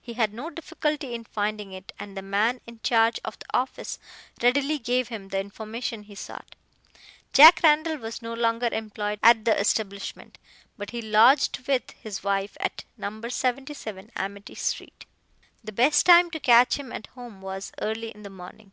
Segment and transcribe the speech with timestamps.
[0.00, 3.98] He had no difficulty in finding it, and the man in charge of the office
[4.42, 6.54] readily gave him the information he sought.
[7.34, 10.38] Jack Randall was no longer employed at the establishment,
[10.78, 13.20] but he lodged with his wife at No.
[13.28, 15.04] 77 Amity street.
[15.62, 18.72] The best time to catch him at home was early in the morning.